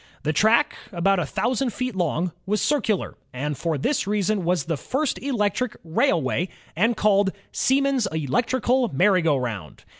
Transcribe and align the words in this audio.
The 0.23 0.33
track, 0.33 0.75
about 0.91 1.19
a 1.19 1.27
thousand 1.27 1.73
feet 1.73 1.95
long, 1.95 2.31
was 2.47 2.59
circular, 2.59 3.13
and 3.33 3.55
for 3.55 3.77
this 3.77 4.07
reason 4.07 4.43
the 4.43 4.75
first 4.75 5.19
electric 5.21 5.75
railway 5.83 6.49
was 6.75 6.93
called 6.97 7.31
*'Siemens's 7.51 8.07
electrical 8.11 8.87
merry 8.91 9.21
go 9.21 9.35
roimd." 9.37 9.81